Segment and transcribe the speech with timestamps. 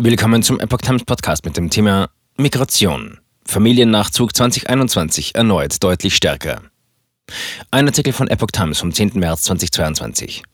[0.00, 3.18] Willkommen zum Epoch Times Podcast mit dem Thema Migration.
[3.44, 6.62] Familiennachzug 2021 erneut deutlich stärker.
[7.72, 9.14] Ein Artikel von Epoch Times vom 10.
[9.14, 10.44] März 2022.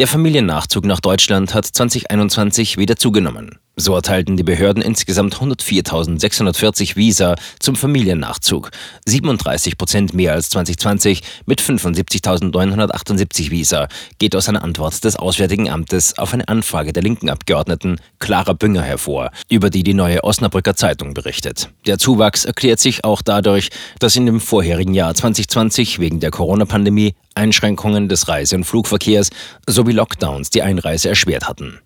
[0.00, 3.60] Der Familiennachzug nach Deutschland hat 2021 wieder zugenommen.
[3.80, 8.72] So erteilten die Behörden insgesamt 104.640 Visa zum Familiennachzug,
[9.06, 13.86] 37 Prozent mehr als 2020 mit 75.978 Visa,
[14.18, 18.82] geht aus einer Antwort des Auswärtigen Amtes auf eine Anfrage der linken Abgeordneten Clara Bünger
[18.82, 21.70] hervor, über die die neue Osnabrücker Zeitung berichtet.
[21.86, 23.70] Der Zuwachs erklärt sich auch dadurch,
[24.00, 29.30] dass in dem vorherigen Jahr 2020 wegen der Corona-Pandemie Einschränkungen des Reise- und Flugverkehrs
[29.66, 31.80] sowie Lockdowns die Einreise erschwert hatten.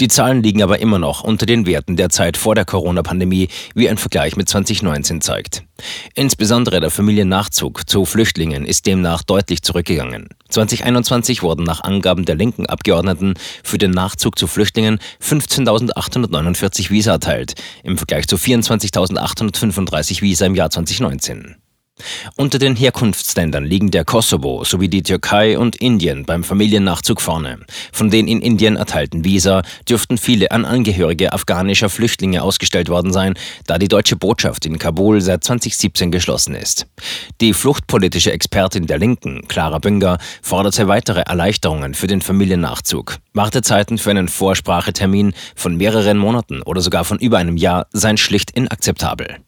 [0.00, 3.88] Die Zahlen liegen aber immer noch unter den Werten der Zeit vor der Corona-Pandemie, wie
[3.88, 5.62] ein Vergleich mit 2019 zeigt.
[6.14, 10.28] Insbesondere der Familiennachzug zu Flüchtlingen ist demnach deutlich zurückgegangen.
[10.48, 17.54] 2021 wurden nach Angaben der linken Abgeordneten für den Nachzug zu Flüchtlingen 15.849 Visa erteilt,
[17.82, 21.56] im Vergleich zu 24.835 Visa im Jahr 2019.
[22.36, 27.60] Unter den Herkunftsländern liegen der Kosovo sowie die Türkei und Indien beim Familiennachzug vorne.
[27.92, 33.34] Von den in Indien erteilten Visa dürften viele an Angehörige afghanischer Flüchtlinge ausgestellt worden sein,
[33.66, 36.86] da die deutsche Botschaft in Kabul seit 2017 geschlossen ist.
[37.40, 43.18] Die fluchtpolitische Expertin der Linken, Clara Bünger, forderte weitere Erleichterungen für den Familiennachzug.
[43.32, 48.50] Wartezeiten für einen Vorsprachetermin von mehreren Monaten oder sogar von über einem Jahr seien schlicht
[48.50, 49.38] inakzeptabel.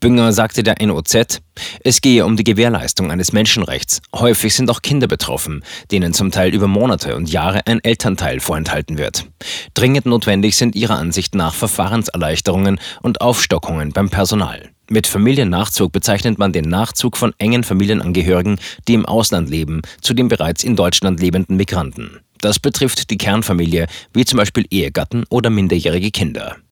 [0.00, 1.40] Bünger sagte der NOZ,
[1.82, 4.00] es gehe um die Gewährleistung eines Menschenrechts.
[4.14, 8.98] Häufig sind auch Kinder betroffen, denen zum Teil über Monate und Jahre ein Elternteil vorenthalten
[8.98, 9.26] wird.
[9.74, 14.70] Dringend notwendig sind ihrer Ansicht nach Verfahrenserleichterungen und Aufstockungen beim Personal.
[14.90, 20.28] Mit Familiennachzug bezeichnet man den Nachzug von engen Familienangehörigen, die im Ausland leben, zu den
[20.28, 22.20] bereits in Deutschland lebenden Migranten.
[22.40, 26.56] Das betrifft die Kernfamilie, wie zum Beispiel Ehegatten oder minderjährige Kinder.